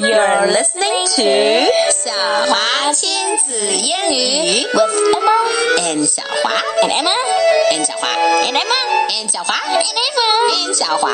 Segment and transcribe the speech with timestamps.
[0.00, 2.10] You're listening to 晓
[2.46, 5.36] 华亲子英语 with Emma
[5.78, 6.50] and 晓华
[6.82, 7.10] and Emma
[7.70, 8.08] and 晓华
[8.40, 8.80] and Emma
[9.10, 11.10] and 晓华 and Emma and 小华。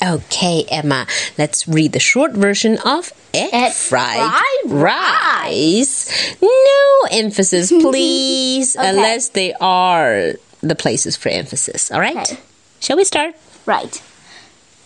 [0.00, 6.06] Okay, Emma, let's read the short version of egg, egg fried, fried rice.
[6.06, 6.36] rice.
[6.40, 8.90] No emphasis, please, okay.
[8.90, 11.90] unless they are the places for emphasis.
[11.90, 12.16] All right?
[12.16, 12.38] Okay.
[12.78, 13.34] Shall we start?
[13.66, 14.00] Right.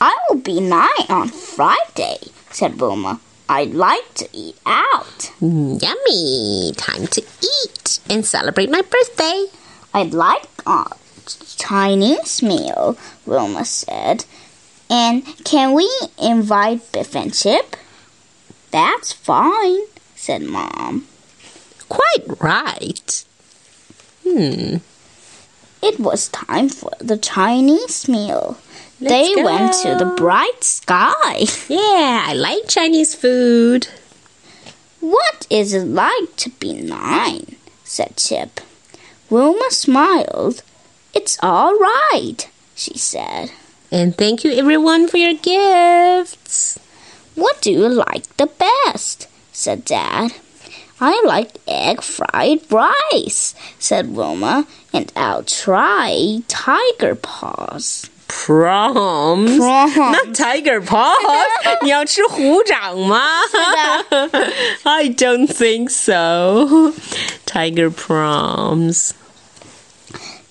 [0.05, 2.19] I will be nine on Friday,
[2.51, 3.21] said Wilma.
[3.49, 5.31] I'd like to eat out.
[5.41, 6.73] Yummy!
[6.77, 9.47] Time to eat and celebrate my birthday.
[9.95, 10.87] I'd like a
[11.57, 14.25] Chinese meal, Wilma said.
[14.91, 15.89] And can we
[16.21, 17.77] invite Biff and Chip?
[18.73, 19.83] That's fine,
[20.17, 21.07] said Mom.
[21.89, 23.25] Quite right.
[24.25, 24.79] Hmm.
[25.81, 28.59] It was time for the Chinese meal.
[29.03, 31.45] They Let's went to the bright sky.
[31.69, 33.89] Yeah, I like Chinese food.
[35.01, 37.57] What is it like to be nine?
[37.85, 38.61] said Chip.
[39.29, 40.63] Wilma smiled.
[41.15, 43.51] It's all right, she said.
[43.91, 46.79] And thank you everyone for your gifts.
[47.35, 49.29] What do you like the best?
[49.53, 50.33] said Dad.
[51.01, 59.58] I like egg fried rice, said Wilma, and I'll try tiger paws Proms.
[59.58, 59.96] Proms.
[59.98, 61.16] Not tiger paws.
[61.82, 63.22] 你要吃虎掌吗
[64.84, 66.94] I don't think so.
[67.46, 69.14] Tiger proms.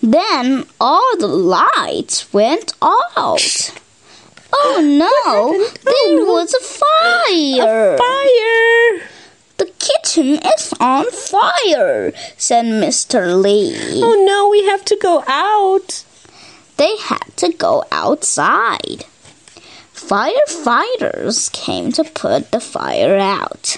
[0.03, 3.73] Then all the lights went out.
[4.53, 7.97] Oh no, there was a fire.
[7.99, 9.09] Fire.
[9.59, 13.41] The kitchen is on fire, said Mr.
[13.41, 14.03] Lee.
[14.03, 16.05] Oh no, we have to go out.
[16.78, 19.06] They had to go outside.
[19.94, 23.78] Firefighters came to put the fire out.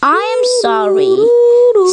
[0.00, 1.16] I am sorry,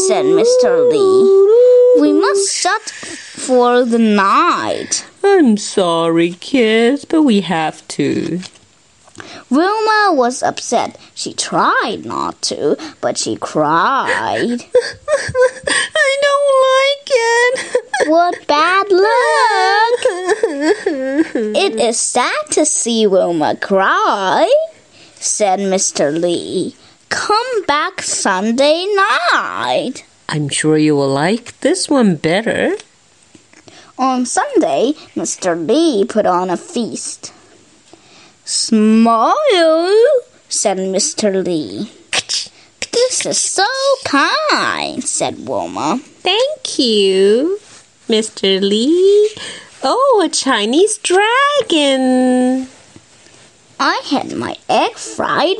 [0.07, 0.89] said Mr.
[0.91, 2.01] Lee.
[2.01, 5.05] We must shut for the night.
[5.23, 8.41] I'm sorry, kids, but we have to.
[9.49, 10.97] Wilma was upset.
[11.13, 14.61] She tried not to, but she cried.
[15.67, 18.09] I don't like it.
[18.09, 19.03] What bad luck!
[21.65, 24.47] It is sad to see Wilma cry,
[25.15, 26.13] said Mr.
[26.13, 26.75] Lee.
[27.09, 28.85] Come back Sunday
[29.33, 30.05] night.
[30.29, 32.75] I'm sure you will like this one better.
[33.97, 35.57] On Sunday, Mr.
[35.57, 37.33] Lee put on a feast.
[38.43, 39.91] Smile,
[40.47, 41.43] said Mr.
[41.43, 41.91] Lee.
[42.91, 43.65] This is so
[44.05, 45.99] kind, said Wilma.
[45.99, 47.57] Thank you,
[48.07, 48.61] Mr.
[48.61, 49.31] Lee.
[49.87, 52.67] Oh, a Chinese dragon.
[53.79, 55.57] I had my egg fried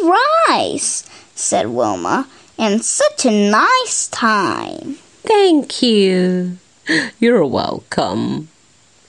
[0.48, 2.28] rice, said Wilma,
[2.58, 4.96] and such a nice time.
[5.22, 6.58] Thank you.
[7.20, 8.50] You're welcome.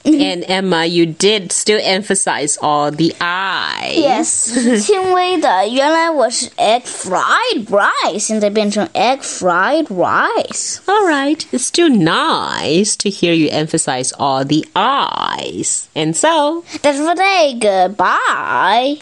[0.06, 3.96] and Emma, you did still emphasize all the eyes.
[3.96, 10.78] Yes，轻微的，原来我是 egg fried rice，现在变成 egg fried rice。
[10.86, 15.84] All right, it's still nice to hear you emphasize all the eyes.
[15.94, 17.54] And so, That's for today.
[17.54, 18.98] Goodbye.